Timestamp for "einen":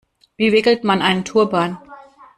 1.03-1.25